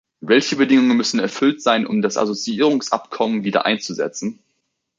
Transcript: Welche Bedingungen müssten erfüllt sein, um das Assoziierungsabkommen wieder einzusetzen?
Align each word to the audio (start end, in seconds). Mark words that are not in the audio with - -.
Welche 0.21 0.55
Bedingungen 0.55 0.97
müssten 0.97 1.19
erfüllt 1.19 1.61
sein, 1.61 1.85
um 1.85 2.01
das 2.01 2.17
Assoziierungsabkommen 2.17 3.43
wieder 3.43 3.67
einzusetzen? 3.67 4.39